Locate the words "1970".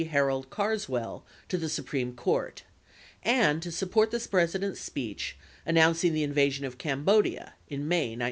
8.15-8.17